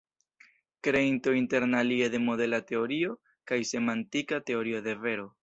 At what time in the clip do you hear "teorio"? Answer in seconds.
2.73-3.15, 4.51-4.83